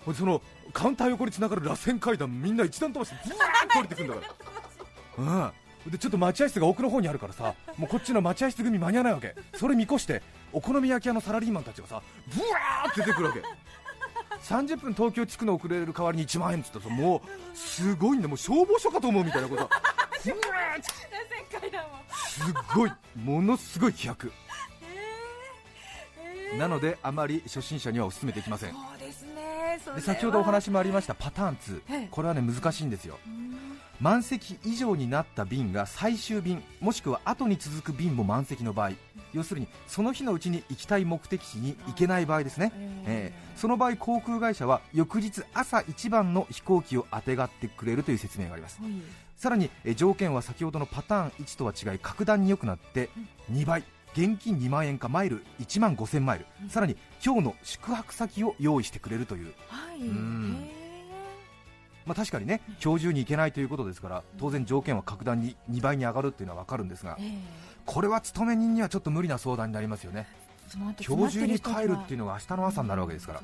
[0.06, 0.14] ら。
[0.14, 0.42] その
[0.74, 4.22] カウンター横につながる螺旋階段みんな一段飛ばしてブワーって降りてくんだか
[5.18, 5.24] ら。
[5.24, 9.36] う んでちょっと待合室が奥の方にあるからさもうこっちの待合室組間に合わないわけ。
[9.56, 10.22] それ見越して
[10.54, 12.02] お好み焼き屋のサラリーマンたちがさ
[12.34, 13.42] ブワーって出てくるわけ。
[14.44, 18.28] 30分東京着くの遅れる代わりに1万円っつったらさもうすごいんだ。
[18.28, 19.70] もう消防署かと思うみたいなこと。
[22.16, 24.32] すごいものすごい飛躍。
[26.52, 26.58] えー。
[26.58, 28.74] なのであまり初心者にはお勧めできません。
[28.74, 31.58] そうですねで先ほどお話もありましたパターン
[31.90, 31.94] ええ。
[32.06, 33.18] 2これはね難しいんですよ。
[33.26, 33.47] うん
[34.00, 38.92] 満席以上になった便が最終便もしくは後に続く便も満席の場合
[39.34, 42.72] 要するにその日のうちに行きたい目的地に行けない場合ですね、
[43.06, 48.80] えーその場合航空会社は翌日朝一番の飛行機をあてがってくれるという説明があります。
[48.80, 48.92] はい。
[49.36, 53.10] さらにえー条件は先ほどのパターン1とは違い格段に良くなって
[53.52, 53.84] 2倍
[54.14, 56.46] 現金2万円かマイル1万5000マイル。
[56.62, 56.70] うん。
[56.70, 59.54] さらに今日の宿泊先を用意してくれるという。
[59.70, 60.02] はい。
[60.02, 60.70] ん。
[60.70, 60.77] へ
[62.08, 67.18] まあ、確かにね今日中に行けないということですから当然条件は格段に2倍に上がるっていうのは分かるんですが
[67.86, 70.28] これは勤め人にはちょっと無理な相談になりますよね。
[70.76, 70.94] 今
[71.30, 73.42] 日中に帰るっていうののが明日の朝になるわけですから。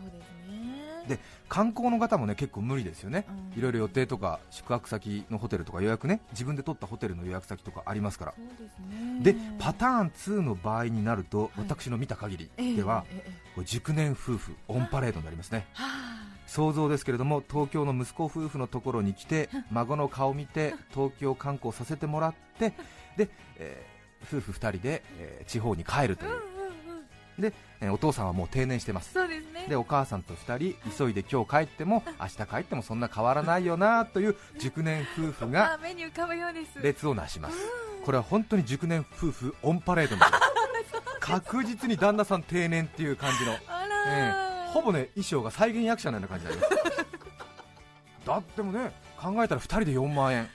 [1.07, 3.25] で観光の方もね結構無理ですよね。
[3.53, 3.59] うん。
[3.59, 8.33] いろいろ予定とか宿泊先のホテルとか予約ね自分で取ったホテルの予約先とかありますから。
[8.33, 9.19] ですね。
[9.21, 11.59] でパターン2の場合になるとい。
[11.59, 13.17] 私の見た限りえーではえー
[13.57, 15.67] えー熟年夫婦オンパレードになりますね。
[15.73, 15.85] は
[16.53, 22.73] 想像ですけれども東京の息子夫婦のところに来て 孫の顔を見て東京観光させてもらって
[23.17, 23.93] で、えー
[24.25, 26.31] 夫婦2人で、えー地方に帰るという。
[27.39, 29.11] で、えーお父さんはもう定年してます。
[29.13, 29.65] そうですね。
[29.67, 35.77] でお母さんと2人急いで今日帰っても明日帰ってもそんな変わらないよなという熟年夫婦が
[36.81, 37.57] 列をなします。
[38.05, 40.39] これは本当に熟年夫婦オンパレード なんです。
[41.19, 43.53] 確実に旦那さん定年っていう感じの。
[43.67, 47.05] あえらほぼね衣装が再現役者のような感じになります。
[48.25, 50.43] だってもね考えたら2人で4万円。
[50.43, 50.49] ね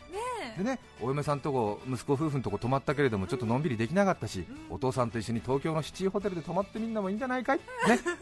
[0.56, 4.74] でねお嫁さんとこ息子夫婦のとこ泊まったけれどもちょっとのんびりできなかったし、うん。
[4.74, 7.64] お父さんと一緒に東京のシティホテルで泊まってみんなもいいんじゃないかい、ね、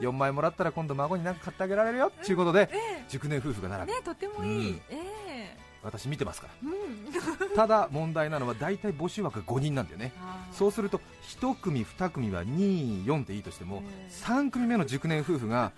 [0.00, 2.12] 4万円もらったら今度孫に何か買ってあげられるよ？
[2.14, 4.80] っていうことでえ熟年夫婦が並ぶ、ねとてもいい、うん。
[4.90, 6.52] え私見てますから。
[6.62, 7.52] えうん。
[7.56, 10.12] ただ問題なのは大体募集枠が5人なんだよね。
[10.52, 11.00] そうすると
[11.40, 14.12] 1組2組は24っていいとしてもええ。
[14.12, 15.72] 3組目の熟年夫婦が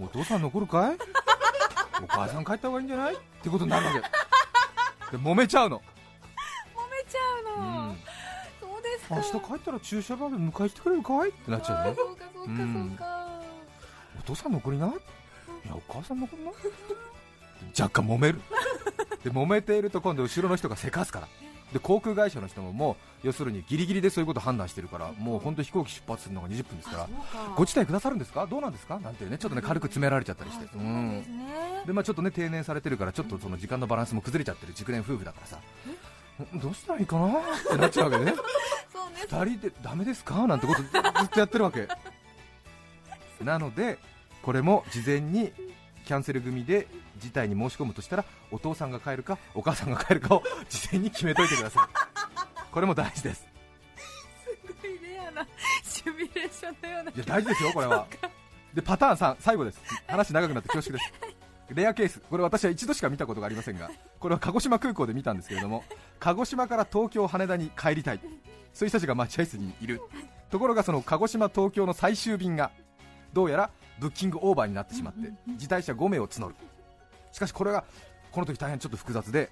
[0.00, 0.96] お父さん残るかい？
[2.02, 3.14] お母さん帰った方がいいんじゃない？
[3.14, 4.00] ってことになるわけ。
[5.16, 7.98] で揉めちゃうの、揉めちゃううの、ん、
[8.60, 9.14] そうですか。
[9.16, 11.30] 明日帰ったら駐車場で迎えしてくれるかい？
[11.30, 11.94] ってなっちゃうね。
[11.96, 13.40] そうかそうかうんそうか、
[14.20, 14.90] お父さん残りない？
[14.90, 14.92] い
[15.68, 16.50] やお母さん残りな
[17.78, 18.40] 若干揉める。
[19.24, 21.28] で揉めていると今度後ろの人がせかすから
[21.72, 27.08] で航空会社の人ももう要するにギリギリでそういうこと判断してるからもう本当飛行機出発するのが20分ですから
[27.56, 28.46] ご辞退くださるんですか？
[28.46, 28.98] どうなんですか？
[29.00, 30.64] なんてねちょっとね軽く詰められちゃったりして。
[30.74, 31.22] うなん
[31.86, 34.72] でまあちょっとね定年されてるからちょっとその時間のバランスも崩れちゃってる。
[34.74, 35.58] 熟年夫婦だからさ。
[36.56, 37.26] んどうしたらいいかな？
[37.28, 37.32] っ
[37.70, 38.34] てなっちゃうわけね。
[38.92, 39.00] そ
[39.36, 39.46] うね。
[39.46, 40.46] 2人でダメですか？
[40.46, 41.86] なんてことずっとやってるわけ。
[43.44, 43.98] なので
[44.42, 45.52] これも事前に
[46.08, 52.72] キャンセル組で事態に申し込むとしたらお父さんが帰るかお母さんが帰るかを事前に決めといてください。
[52.72, 53.46] これも大事です。
[54.42, 55.46] すごいレアな
[55.82, 58.06] シミュレーションのようないや大事ですよこれは。
[58.72, 59.82] でパターン3最後です。
[60.06, 61.04] 話長くなって恐縮で
[61.68, 61.74] す。
[61.74, 62.20] レアケース。
[62.20, 65.84] これ私は一度しか見たことがありませんがこれは鹿児島空港で見たんですけれども
[66.20, 68.20] 鹿児島から東京羽田に帰りたい。
[68.72, 70.00] そういう人たちが待合室にいる。
[70.48, 72.70] ところがその鹿児島東京の最終便が
[73.34, 76.54] どうやらブッキングオーバーになってしまって辞退者5名を募る。
[77.32, 77.84] しかしこれが
[78.30, 79.50] この時大変ちょっと複雑で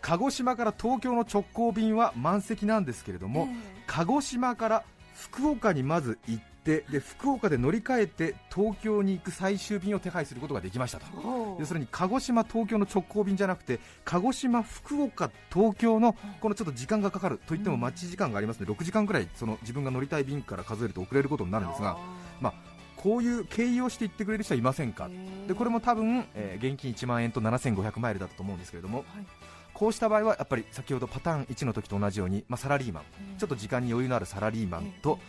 [0.00, 3.48] 鹿児島から東京の直行便は満席なんですけれども、
[3.86, 4.84] 鹿児島から
[5.14, 11.56] 福岡にまず行ってで福岡で乗り換えて東京に行く最終便を手配することができましたと。
[11.58, 21.96] 要するに鹿児島東京の直行便じゃなくて鹿児島福岡東京のこのちょっと時間がかかるといってもうん待ち時間がありますので6時間くらいその自分が乗りたい便から数えると遅れることになるんですが
[22.40, 22.54] まあ
[23.02, 25.08] こういう経緯をして言ってくれる人はいませんか？
[25.46, 29.26] でこれも多分、えー現金1万円と7500マイルだったと思うんですけれどもはい。
[29.74, 33.38] こうした場合はやっぱり先ほどパターン1の時と同じように、まあ、サラリーマン、うん。
[33.38, 35.20] ちょっと時間に余裕のあるサラリーマンと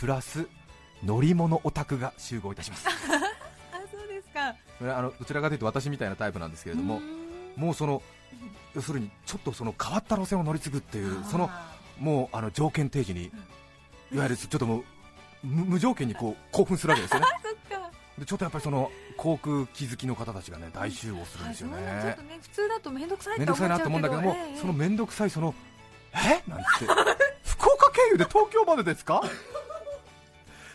[0.00, 0.48] プラス
[1.04, 2.86] 乗り物オタクが集合いたします。
[2.88, 4.96] え あそうですか。
[4.98, 7.00] あのどちらかというと私みたいなタイプなんですけれども
[7.54, 8.02] もうその
[8.74, 11.48] 要するにちょっとその変わった路線を乗り継ぐっていうその
[12.00, 13.30] もうあの条件提示に
[14.12, 14.84] いわゆるちょっともう
[15.42, 17.26] 無無条件にこう興奮するわけですよね。
[18.18, 25.54] でちょっとやっぱりその航空機好きの方たちがね大集合するんですよあそうなんちょっねとね普通だと面倒くさい面倒くさいなと思うんだけども、ええその面倒くさいその
[26.14, 26.42] え？
[26.48, 26.64] なんて。
[27.44, 29.22] 福岡経由で東京までですか？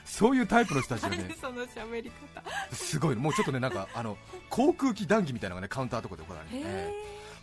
[0.03, 2.75] そういうタイプの人たちがね何その喋り方。
[2.75, 3.15] すごい。
[3.15, 4.17] のもうちょっとねなんかあの
[4.49, 6.93] 航空機談義みたいなのがねカウンターとかで行われて、へえ。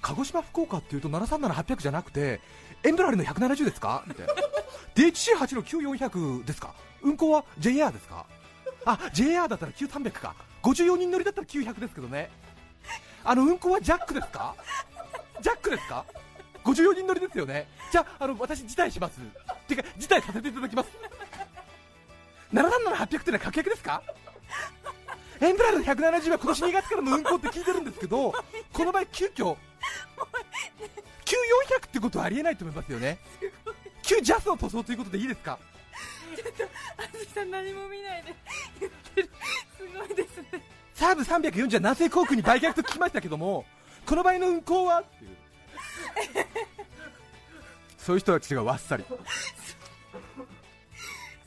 [0.02, 2.40] 鹿児島福岡っていうと737-800じゃなくて
[2.82, 4.02] エンブラルの170ですか？
[4.08, 4.32] みたいな。
[4.96, 6.74] DHC8 の9400ですか？
[7.04, 8.26] 運行は JR ですか
[8.86, 12.30] あ JR だったら9300か54人乗りだったら900ですけどね
[13.22, 14.54] あの運行はジャックですか
[15.40, 16.04] ジャックですか
[16.64, 19.20] 54人乗りですよねじゃあの私辞退します
[19.68, 20.90] てか辞退させていただきます
[22.52, 24.02] 737-800ってのは確約ですか
[25.40, 28.32] エンブラルの170は今年2月からの運行って聞いてるんですけど
[28.72, 29.56] この場合急遽
[31.24, 33.18] 9400ってことはありえないと思いますよね
[34.02, 35.58] 旧ジャスの塗装ということでいいですか
[36.96, 38.34] あずさん何も見ないで
[38.80, 39.30] 言ってる。
[39.76, 40.62] すごいですね。
[40.94, 43.64] サーブ340は南西航空に売却と聞きましたけども
[44.06, 45.30] この場合の運行はっていう。
[47.98, 49.04] そういう人たちがわっさり。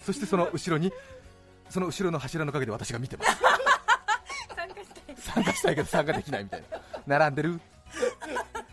[0.03, 0.91] そしてその後ろに
[1.69, 3.31] その後ろの柱の陰で私が見てます。
[4.55, 5.15] 参加したい。
[5.17, 6.79] 参加したいけど参加できないみたいな。
[7.05, 7.59] 並んでる。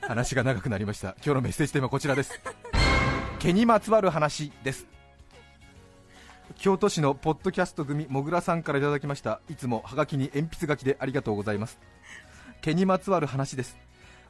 [0.01, 1.16] 話が長くなりました。
[1.25, 2.40] 今日のメッセージテーマはこちらです。
[3.38, 4.87] 毛にまつわる話です。
[6.64, 9.42] 京都市のポッドキャスト組もぐらさんからいただきました。
[9.50, 11.79] いつもはがきに鉛筆書きでありがとうございます。
[12.62, 13.77] 毛にまつわる話です。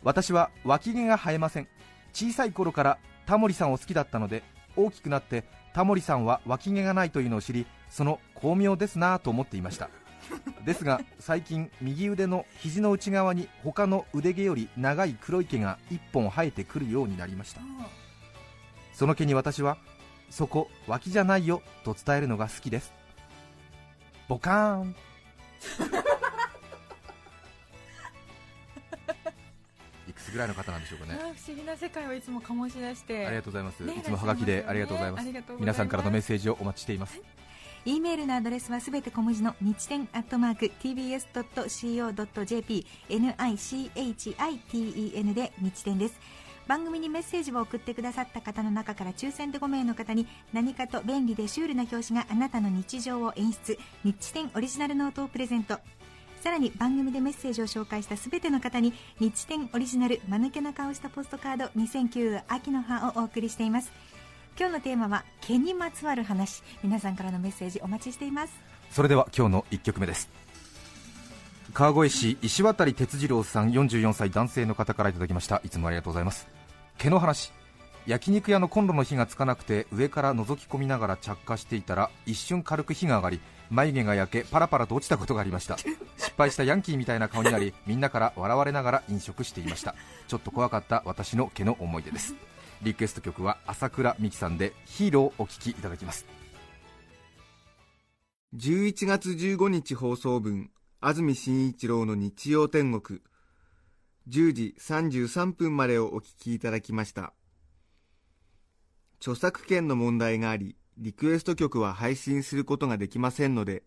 [0.02, 1.68] 私は脇毛が生えません。
[2.12, 4.42] 小さい頃からタモリさんを好きだったので
[4.74, 5.44] 大きくなって
[5.74, 9.88] タモリさんは脇毛がないというのを知りその巧妙ですなぁと思っていました。
[10.64, 17.60] ですが最近右腕の肘の内側に他の腕毛より長い黒い毛が1本生えてくるようになりました。
[18.92, 19.78] その毛に私は
[20.34, 22.92] そこ脇じゃないよと伝えるのが好きです。
[24.26, 24.90] ボカーン。
[30.08, 31.14] いくつぐらいの方なんでしょうかね。
[31.14, 33.28] あ不思議な世界をいつも醸し出して。
[33.28, 35.20] ありがとうございます、ねいつもはがきでありがとうございます。
[35.20, 35.60] ありがとうございます。
[35.60, 37.20] 皆さんからのメッセージをお待ちしています。
[37.84, 46.18] E メールのアドレスはすべて小文字の日天アットマーク tbs.co.jp nichiten で日天です
[46.66, 53.78] 番組にメッセージを送ってくださった方の中から抽選で5名の方に何かと便利でシュールな表紙があなたの日常を演出。
[54.02, 55.78] 日天オリジナルノートをプレゼント。
[56.40, 63.92] さらに番組でメッセージを紹介したすべての方に日天オリジナル間抜けな顔したポストカード2009秋の葉をお送りしています。
[64.58, 66.62] 今日のテーマは毛にまつわる話。
[66.82, 68.54] 皆さんからのメッセージお待ちしています。
[68.90, 70.43] それでは今日の1曲目です。
[71.74, 75.60] 川越市石渡哲次郎さん44歳男性の方からいただきました。
[75.64, 76.46] いつもありがとうございます。
[76.98, 77.52] 毛の話。
[78.06, 85.76] 焼肉屋のコンロの火がつかなくて上から覗き込みながら着火していたら一瞬軽く火が上がり眉毛が焼けパラパラと落ちたことがありました。
[85.76, 89.96] 失敗したヤンキーみたいな顔になりみんなから笑われながら飲食していました。
[90.28, 92.36] ちょっと怖かった私の毛の思い出です。
[92.82, 96.24] リクエスト曲は朝倉美希さんでヒーローお聴きいただきます。
[98.54, 100.70] 11月15日放送分。
[101.06, 103.20] 安住紳一郎の日曜天国。
[104.26, 107.34] 10時33分までをお聞きいただきました。
[109.20, 113.82] 著作権の問題がありリクエスト曲は配信することができませんので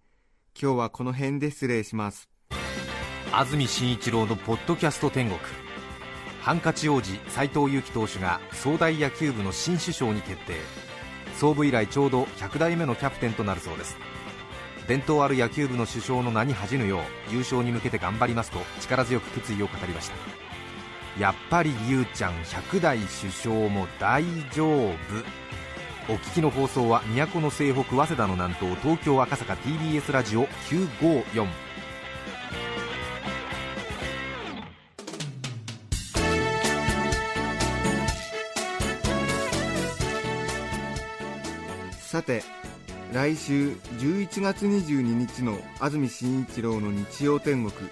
[0.61, 2.29] 今日はこの辺で失礼します。
[3.33, 5.39] 安住紳一郎のポッドキャスト天国。
[6.41, 10.53] ハンカチ王子斎藤佑樹投手が総大野球部の新首相に決定。
[11.39, 13.97] 創部以来ちょうど100代目のキャプテンとなるそうです。
[14.87, 16.99] 伝統ある野球部の首相の名に恥じぬよ
[17.29, 20.15] う優勝に向けて頑張りますと力強く決意を語りました。
[21.19, 24.93] やっぱりゆうちゃん100代首相も大丈夫。
[26.09, 31.47] お聞きの放送は都の西北早稲田の南東東京赤坂 TBS ラジオ954
[41.99, 42.41] さて
[43.17, 47.89] 来週11月22日の安住紳一郎の日曜天国。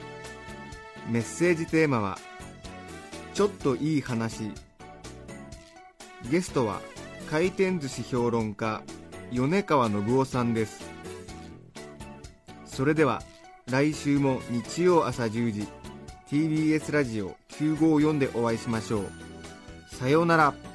[1.10, 2.20] メッセージテーマは
[3.34, 4.52] 「ちょっといい話」
[6.30, 6.80] ゲストは
[7.28, 8.84] 回転寿司評論家
[9.32, 10.82] 米川信夫さんです。
[12.68, 13.24] それでは
[13.66, 15.68] 来週も日曜朝10時
[16.30, 19.10] TBS ラジオ954でお会いしましょう。
[19.90, 20.75] さようなら。